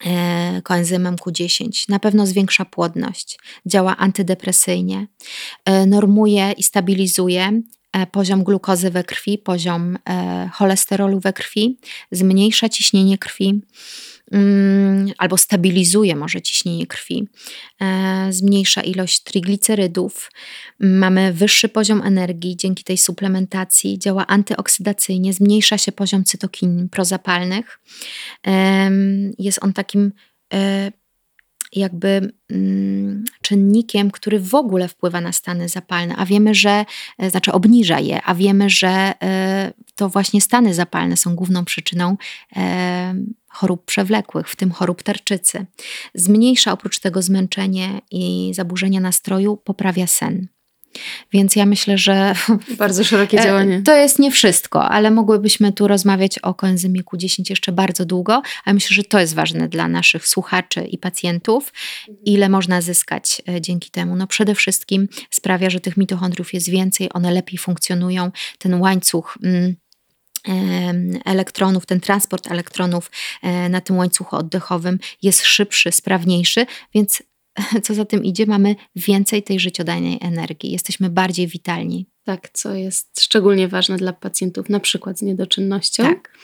[0.06, 5.06] E, koenzymem Q10 na pewno zwiększa płodność, działa antydepresyjnie,
[5.64, 7.60] e, normuje i stabilizuje
[7.92, 9.98] e, poziom glukozy we krwi, poziom
[10.52, 11.78] cholesterolu we krwi,
[12.12, 13.60] zmniejsza ciśnienie krwi,
[15.18, 17.28] albo stabilizuje może ciśnienie krwi,
[17.80, 20.30] e, zmniejsza ilość triglicerydów,
[20.80, 27.80] mamy wyższy poziom energii dzięki tej suplementacji, działa antyoksydacyjnie, zmniejsza się poziom cytokin prozapalnych.
[29.38, 30.12] Jest on takim
[30.54, 30.92] e,
[31.72, 36.84] jakby mm, czynnikiem, który w ogóle wpływa na stany zapalne, a wiemy, że,
[37.18, 39.14] e, znaczy obniża je, a wiemy, że
[39.98, 42.16] to właśnie stany zapalne są główną przyczyną
[42.56, 43.14] e,
[43.48, 45.66] chorób przewlekłych, w tym chorób tarczycy.
[46.14, 50.48] Zmniejsza oprócz tego zmęczenie i zaburzenia nastroju, poprawia sen.
[51.32, 52.34] Więc ja myślę, że.
[52.78, 53.82] Bardzo szerokie działanie.
[53.82, 58.74] To jest nie wszystko, ale mogłybyśmy tu rozmawiać o koenzymie Q10 jeszcze bardzo długo, ale
[58.74, 61.72] myślę, że to jest ważne dla naszych słuchaczy i pacjentów,
[62.24, 64.16] ile można zyskać e, dzięki temu.
[64.16, 69.38] No przede wszystkim sprawia, że tych mitochondriów jest więcej, one lepiej funkcjonują, ten łańcuch.
[69.42, 69.76] Mm,
[71.24, 73.10] elektronów, ten transport elektronów
[73.42, 77.22] e, na tym łańcuchu oddechowym jest szybszy, sprawniejszy, więc
[77.84, 82.06] co za tym idzie, mamy więcej tej życiodajnej energii, jesteśmy bardziej witalni.
[82.24, 86.02] Tak, co jest szczególnie ważne dla pacjentów, na przykład z niedoczynnością.
[86.02, 86.38] Tak.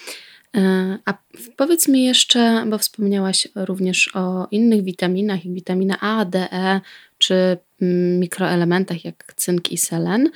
[0.56, 1.14] E, a
[1.56, 6.80] powiedz mi jeszcze, bo wspomniałaś również o innych witaminach, jak witamina A, D, E,
[7.18, 7.58] czy
[8.18, 10.30] mikroelementach jak cynk i selen.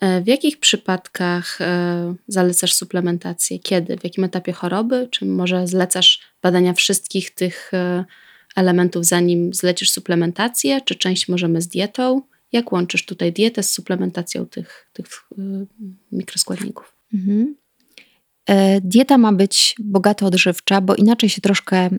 [0.00, 3.58] E, w jakich przypadkach e, zalecasz suplementację?
[3.58, 3.96] Kiedy?
[3.96, 5.08] W jakim etapie choroby?
[5.10, 7.72] Czy może zlecasz badania wszystkich tych
[8.56, 12.22] elementów, zanim zlecisz suplementację, czy część możemy z dietą?
[12.52, 15.08] Jak łączysz tutaj dietę z suplementacją tych, tych
[16.12, 16.96] mikroskładników?
[17.14, 17.54] Mhm.
[18.46, 21.90] E, dieta ma być bogata odżywcza, bo inaczej się troszkę e,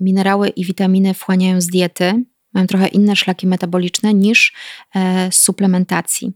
[0.00, 2.24] minerały i witaminy wchłaniają z diety.
[2.54, 4.54] Mają trochę inne szlaki metaboliczne niż
[4.94, 6.32] e, suplementacji.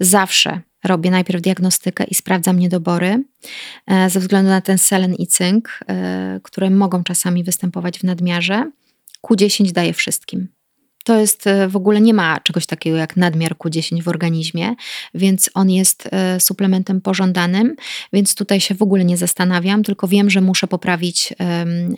[0.00, 3.24] Zawsze robię najpierw diagnostykę i sprawdzam niedobory
[4.08, 5.80] ze względu na ten selen i cynk,
[6.42, 8.70] które mogą czasami występować w nadmiarze.
[9.22, 10.48] Q10 daje wszystkim.
[11.06, 14.74] To jest e, w ogóle nie ma czegoś takiego jak nadmiar Q10 w organizmie,
[15.14, 17.76] więc on jest e, suplementem pożądanym,
[18.12, 21.32] więc tutaj się w ogóle nie zastanawiam, tylko wiem, że muszę poprawić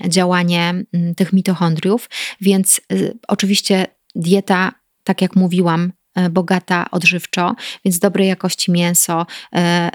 [0.08, 0.84] działanie
[1.16, 2.96] tych mitochondriów, więc e,
[3.28, 4.72] oczywiście dieta,
[5.04, 5.92] tak jak mówiłam,
[6.30, 9.26] bogata odżywczo, więc dobrej jakości mięso,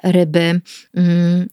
[0.03, 0.61] ryby.
[0.93, 1.49] Mm,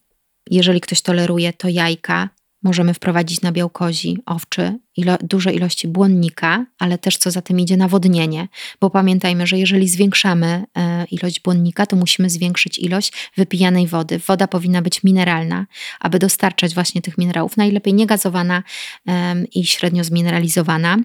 [0.50, 2.28] jeżeli ktoś toleruje, to jajka,
[2.62, 7.76] Możemy wprowadzić nabiał kozi, owczy, ilo duże ilości błonnika, ale też co za tym idzie
[7.76, 8.48] nawodnienie,
[8.80, 14.18] bo pamiętajmy, że jeżeli zwiększamy e, ilość błonnika, to musimy zwiększyć ilość wypijanej wody.
[14.18, 15.66] Woda powinna być mineralna,
[16.00, 18.62] aby dostarczać właśnie tych minerałów, najlepiej niegazowana
[19.08, 20.98] e, i średnio zmineralizowana.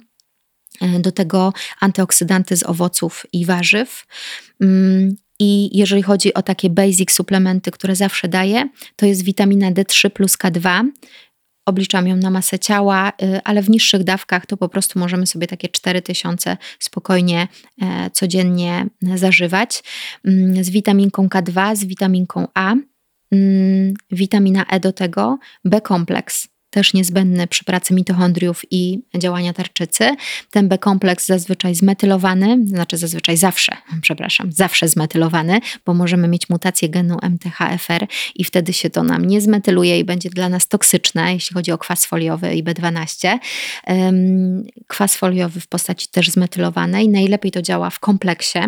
[0.82, 4.06] E, do tego antyoksydanty z owoców i warzyw.
[4.62, 10.10] Mm, I jeżeli chodzi o takie basic suplementy, które zawsze daję, to jest witamina D3
[10.10, 10.84] plus K2,
[11.65, 15.47] obliczam ją na masę ciała, y, ale w niższych dawkach to po prostu możemy sobie
[15.47, 17.47] takie 4000 spokojnie
[17.82, 19.84] e, codziennie zażywać.
[20.25, 22.73] Mm, z witaminką K2, z witaminką A,
[23.32, 30.16] mm, witamina E do tego, B-kompleks też niezbędny przy pracy mitochondriów i działania tarczycy.
[30.52, 37.18] Ten B-kompleks zazwyczaj zmetylowany, znaczy zazwyczaj zawsze, przepraszam, zawsze zmetylowany, bo możemy mieć mutację genu
[37.22, 41.72] MTHFR i wtedy się to nam nie zmetyluje i będzie dla nas toksyczne, jeśli chodzi
[41.72, 43.38] o kwas foliowy i B12.
[44.88, 47.10] Kwas foliowy w postaci też zmetylowanej.
[47.10, 48.60] Najlepiej to działa w kompleksie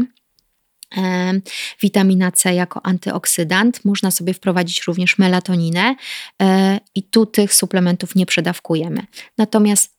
[1.82, 3.86] witamina C jako antyoksydant.
[3.86, 5.96] Można sobie wprowadzić również melatoninę
[6.42, 9.06] e, i tu tych suplementów nie przedawkujemy.
[9.38, 9.98] Natomiast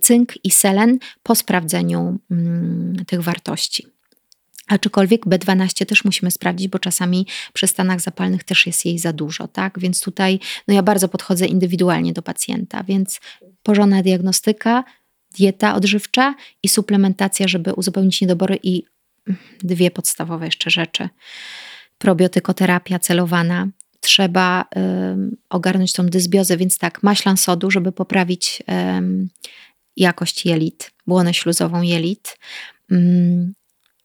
[0.00, 3.86] cynk i selen po sprawdzeniu mm, tych wartości.
[4.68, 9.48] Aczkolwiek B12 też musimy sprawdzić, bo czasami przy stanach zapalnych też jest jej za dużo,
[9.48, 9.78] tak?
[9.78, 13.20] Więc tutaj no ja bardzo podchodzę indywidualnie do pacjenta, więc
[13.62, 14.84] porządna diagnostyka,
[15.38, 18.84] dieta odżywcza i suplementacja, żeby uzupełnić niedobory i
[19.62, 21.08] dwie podstawowe jeszcze rzeczy.
[21.98, 23.68] Probiotykoterapia celowana.
[24.00, 29.28] Trzeba um, ogarnąć tą dysbiozę, więc tak, maślan sodu, żeby poprawić um,
[29.96, 32.38] jakość jelit, błonę śluzową jelit.
[32.90, 33.54] Um,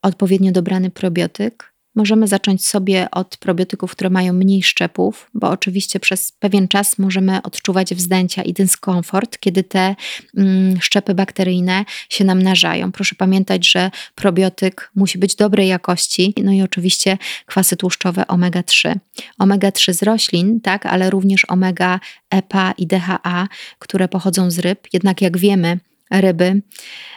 [0.02, 6.32] odpowiednio dobrany probiotyk, Możemy zacząć sobie od probiotyków, które mają mniej szczepów, bo oczywiście przez
[6.32, 9.96] pewien czas możemy odczuwać wzdęcia i dyskomfort, kiedy te
[10.38, 12.92] mm, szczepy bakteryjne się namnażają.
[12.92, 18.96] Proszę pamiętać, że probiotyk musi być dobrej jakości, no i oczywiście kwasy tłuszczowe omega-3.
[19.40, 23.48] Omega-3 z roślin, tak, ale również omega, EPA i DHA,
[23.80, 24.88] które pochodzą z ryb.
[24.94, 25.80] Jednak jak wiemy,
[26.22, 26.62] ryby.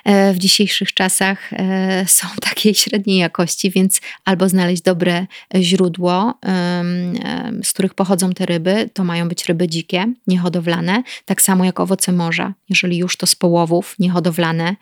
[0.07, 6.35] E, w dzisiejszych czasach e, są takiej średniej jakości, więc albo znaleźć dobre źródło,
[7.63, 12.13] z których pochodzą te ryby, to mają być ryby dzikie, niehodowlane, tak samo jak owoce
[12.13, 14.77] morza, jeżeli już to z połowów, niehodowlane,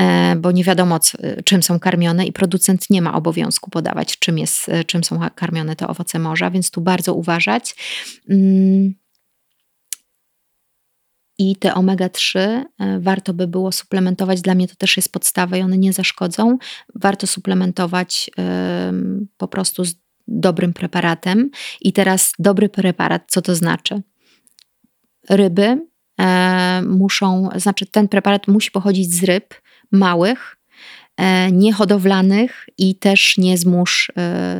[0.00, 1.00] e, bo nie wiadomo
[1.44, 5.88] czym są karmione i producent nie ma obowiązku podawać czym, jest, czym są karmione te
[5.88, 7.74] owoce morza, więc tu bardzo uważać.
[11.38, 12.64] I te omega-3 e,
[13.00, 14.40] warto by było suplementować.
[14.40, 16.58] Dla mnie to też jest podstawa i one nie zaszkodzą.
[16.94, 18.30] Warto suplementować
[19.36, 19.94] po prostu z
[20.28, 21.50] dobrym preparatem.
[21.80, 24.02] I teraz dobry preparat, co to znaczy?
[25.28, 25.86] Ryby
[26.20, 29.54] e, muszą, znaczy ten preparat musi pochodzić z ryb
[29.92, 30.56] małych,
[31.16, 34.12] e, niehodowlanych i też nie z mórz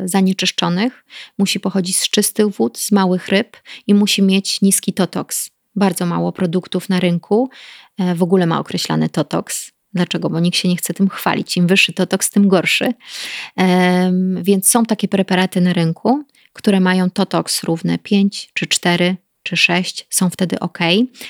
[0.05, 1.05] zanieczyszczonych.
[1.39, 6.33] Musi pochodzić z czystych wód, z małych ryb i musi mieć niski totoks bardzo mało
[6.33, 7.51] produktów na rynku.
[7.99, 9.73] E, w ogóle ma określany totoks.
[9.93, 10.31] Dlaczego?
[10.31, 11.57] Bo nikt się nie chce tym chwalić.
[11.57, 12.95] Im wyższy totoks, tym gorszy.
[14.43, 20.07] Więc są takie preparaty na rynku, które mają totoks równy 5 czy 4 czy 6
[20.11, 20.79] są wtedy ok.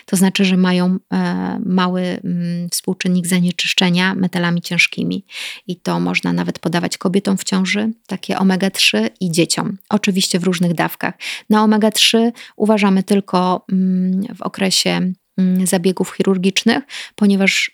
[0.07, 5.25] To znaczy, że mają e, mały mm, współczynnik zanieczyszczenia metalami ciężkimi.
[5.67, 9.79] I to można nawet podawać kobietom w ciąży, takie omega-3 i dzieciom.
[9.89, 11.15] Oczywiście w różnych dawkach.
[11.51, 17.71] Na omega-3 uważamy tylko mm, w okresie mm, zabiegów chirurgicznych, ponieważ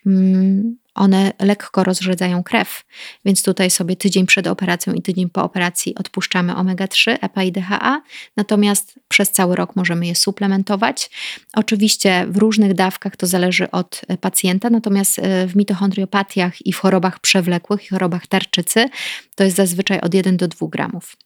[0.94, 2.84] one lekko rozrzedzają krew,
[3.24, 8.02] więc tutaj sobie tydzień przed operacją i tydzień po operacji odpuszczamy omega-3, EPA i DHA,
[8.36, 11.10] natomiast przez cały rok możemy je suplementować.
[11.54, 17.20] Oczywiście w różnych dawkach to zależy od pacjenta, natomiast e, w mitochondriopatiach i w chorobach
[17.20, 18.88] przewlekłych i chorobach tarczycy
[19.34, 21.16] to jest zazwyczaj od 1 do 2 gramów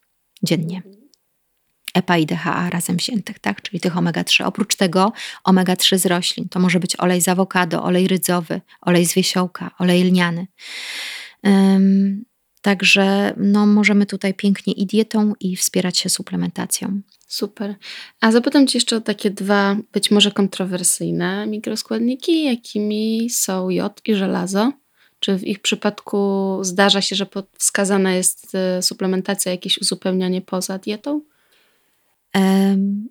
[0.43, 0.83] dziennie.
[1.97, 3.63] EPA i DHA razem wziętych, tak?
[3.63, 4.45] czyli tych omega-3.
[4.45, 5.13] Oprócz tego
[5.45, 6.49] omega-3 z roślin.
[6.49, 10.47] To może być olej z awokado, olej rydzowy, olej z wiesiołka, olej lniany.
[11.43, 12.25] Um,
[12.63, 17.01] także no, możemy tutaj pięknie i dietą, i wspierać się suplementacją.
[17.27, 17.75] Super.
[18.21, 24.15] A zapytam Cię jeszcze o takie dwa, być może kontrowersyjne mikroskładniki, jakimi są jod i
[24.15, 24.73] żelazo.
[25.21, 27.27] Czy w ich przypadku zdarza się, że
[27.59, 31.21] wskazana jest y, suplementacja, jakieś uzupełnianie poza dietą?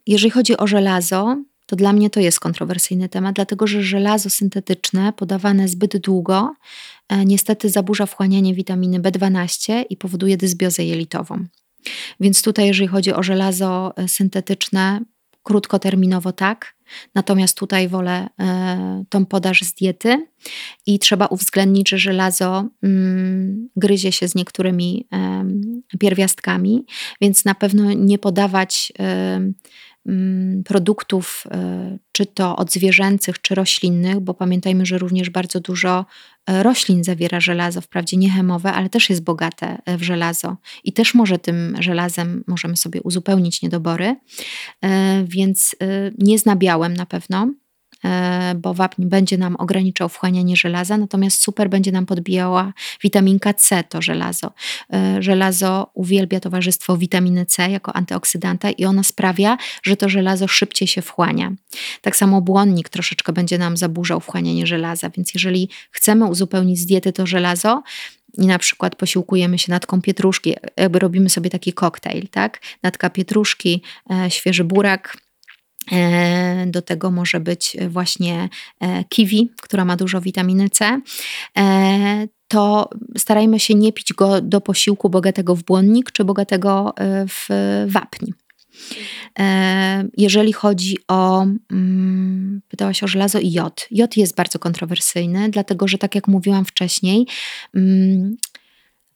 [0.07, 5.13] Jeżeli chodzi o żelazo, to dla mnie to jest kontrowersyjny temat, dlatego że żelazo syntetyczne
[5.13, 6.53] podawane zbyt długo
[7.09, 11.45] e, niestety zaburza wchłanianie witaminy B12 i powoduje dysbiozę jelitową.
[12.19, 15.01] Więc tutaj, jeżeli chodzi o żelazo e, syntetyczne,
[15.43, 16.74] krótkoterminowo tak,
[17.15, 20.27] natomiast tutaj wolę e, tą podaż z diety
[20.85, 25.07] i trzeba uwzględnić, że żelazo mm, gryzie się z niektórymi
[25.99, 26.85] pierwiastkami,
[27.21, 28.93] więc na pewno nie podawać
[30.65, 36.05] produktów, e, czy to od zwierzęcych, czy roślinnych, bo pamiętajmy, że również bardzo dużo
[36.45, 40.57] e, roślin zawiera żelazo, wprawdzie nie chemowe, ale też jest bogate e, w żelazo.
[40.83, 44.15] I też może tym żelazem możemy sobie uzupełnić niedobory,
[45.23, 45.75] więc
[46.17, 47.49] nie z nabiałem na pewno,
[48.55, 54.01] bo wapń będzie nam ograniczał wchłanianie żelaza, natomiast super będzie nam podbijała witaminka C, to
[54.01, 54.51] żelazo.
[54.93, 60.87] E, żelazo uwielbia towarzystwo witaminy C jako antyoksydanta i ona sprawia, że to żelazo szybciej
[60.87, 61.51] się wchłania.
[62.01, 67.13] Tak samo błonnik troszeczkę będzie nam zaburzał wchłanianie żelaza, więc jeżeli chcemy uzupełnić z diety
[67.13, 67.83] to żelazo,
[68.37, 72.61] i na przykład posiłkujemy się natką pietruszki, jakby robimy sobie taki koktajl, tak?
[72.83, 75.24] Natka pietruszki, e, świeży burak, E,
[76.67, 81.01] do tego może być właśnie e, kiwi, która ma dużo witaminy C.
[81.57, 86.93] E, to starajmy się nie pić go do posiłku bogatego w błonnik czy bogatego
[87.27, 87.47] w
[87.87, 88.31] wapń.
[90.17, 93.87] Jeżeli chodzi o, mm, pytałaś o żelazo i jod.
[93.91, 97.27] Jod jest bardzo kontrowersyjny, dlatego że, tak jak mówiłam wcześniej,
[97.75, 98.37] mm,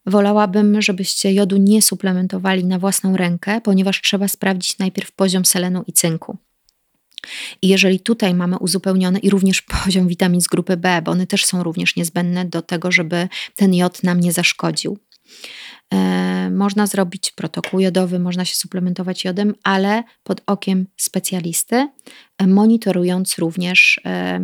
[0.06, 5.94] Wolałabym, żebyście jodu nie suplementowali na własną rękę, ponieważ trzeba sprawdzić najpierw poziom selenu i
[5.94, 6.38] cynku.
[7.62, 11.46] I jeżeli tutaj mamy uzupełniony i również poziom witamin z grupy B, bo one też
[11.46, 14.98] są również niezbędne do tego, żeby ten jod nam nie zaszkodził.
[15.94, 21.88] E, można zrobić protokół jodowy, można się suplementować jodem, ale pod okiem specjalisty,
[22.38, 24.40] e, monitorując również e,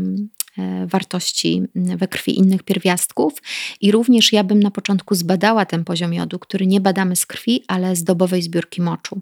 [0.86, 3.34] wartości we krwi innych pierwiastków.
[3.82, 7.64] I również ja bym na początku zbadała ten poziom jodu, który nie badamy z krwi,
[7.68, 9.22] ale z dobowej zbiórki moczu.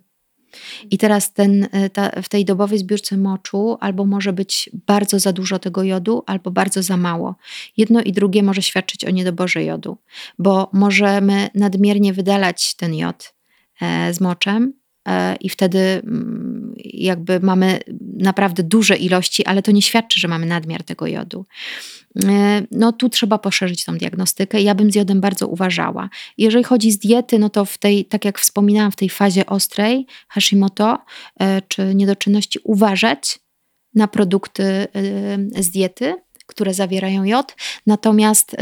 [0.91, 5.33] I teraz ten, e, ta, w tej dobowej zbiórce moczu albo może być bardzo za
[5.33, 7.35] dużo tego jodu, albo bardzo za mało.
[7.77, 9.97] Jedno i drugie może świadczyć o niedoborze jodu,
[10.39, 13.33] bo możemy nadmiernie wydalać ten jod
[13.81, 14.73] e, z moczem,
[15.39, 17.79] i wtedy mm, jakby mamy
[18.17, 21.45] naprawdę duże ilości, ale to nie świadczy, że mamy nadmiar tego jodu.
[22.25, 24.61] E, no tu trzeba poszerzyć tą diagnostykę.
[24.61, 26.09] Ja bym z jodem bardzo uważała.
[26.37, 30.05] Jeżeli chodzi z diety, no to w tej, tak jak wspominałam, w tej fazie ostrej
[30.27, 30.97] Hashimoto
[31.39, 33.39] e, czy niedoczynności uważać
[33.95, 34.87] na produkty e,
[35.63, 37.55] z diety, które zawierają jod.
[37.87, 38.55] Natomiast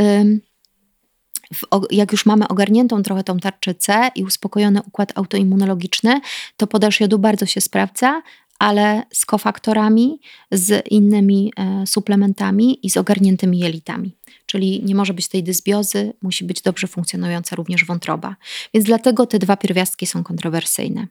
[1.91, 6.21] jak już mamy ogarniętą trochę tą tarczę C i uspokojony układ autoimmunologiczny,
[6.57, 8.21] to podaż jodu bardzo się sprawdza,
[8.59, 10.19] ale z kofaktorami,
[10.51, 14.15] z innymi e, suplementami i z ogarniętymi jelitami.
[14.45, 18.35] Czyli nie może być tej dysbiozy, musi być dobrze funkcjonująca również wątroba.
[18.73, 21.07] Więc dlatego te dwa pierwiastki są kontrowersyjne.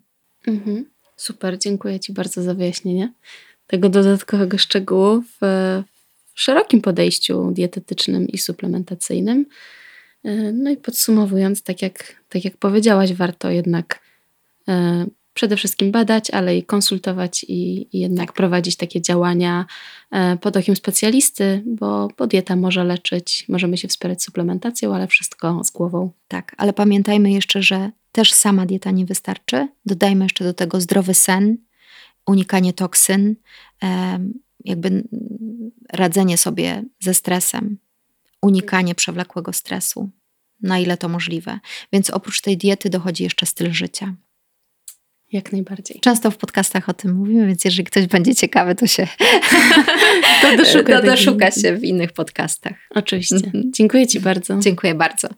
[0.47, 0.84] Mhm.
[1.16, 3.12] Super, dziękuję Ci bardzo za wyjaśnienie
[3.66, 5.43] tego dodatkowego szczegółu w
[6.34, 9.47] szerokim podejściu dietetycznym i suplementacyjnym.
[10.24, 14.00] E, no i podsumowując, tak jak, tak jak powiedziałaś, warto jednak
[14.68, 18.36] e, przede wszystkim badać, ale i konsultować i, i jednak tak.
[18.36, 19.66] prowadzić takie działania
[20.10, 25.64] e, pod okiem specjalisty, bo, bo dieta może leczyć, możemy się wspierać suplementacją, ale wszystko
[25.64, 26.10] z głową.
[26.28, 29.68] Tak, ale pamiętajmy jeszcze, że też sama dieta nie wystarczy.
[29.86, 31.56] Dodajmy jeszcze do tego zdrowy sen,
[32.26, 33.36] unikanie toksyn,
[34.64, 35.04] jakby
[35.92, 37.78] radzenie sobie ze stresem,
[38.43, 40.11] unikanie przewlekłego stresu,
[40.62, 41.59] na ile to możliwe.
[41.93, 44.14] Więc oprócz tej diety dochodzi jeszcze styl życia.
[45.32, 46.01] Jak najbardziej.
[46.01, 49.09] Często w podcastach o tym mówimy, więc jeżeli ktoś będzie ciekawy, to się
[50.43, 52.74] to doszuka, to doszuka się w innych podcastach.
[52.91, 53.36] Oczywiście.
[53.36, 53.72] Mhm.
[53.74, 54.59] Dziękuję Ci bardzo.
[54.59, 55.28] Dziękuję bardzo.